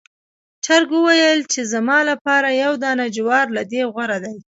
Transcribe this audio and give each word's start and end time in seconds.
چرګ 0.65 0.89
وویل 0.95 1.39
چې 1.51 1.61
زما 1.73 1.97
لپاره 2.09 2.49
یو 2.63 2.73
دانې 2.83 3.07
جوار 3.15 3.45
له 3.57 3.63
دې 3.71 3.81
غوره 3.91 4.17
دی. 4.23 4.37